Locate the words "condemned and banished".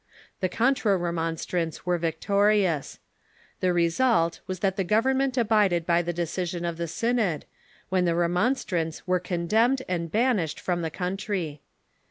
9.19-10.59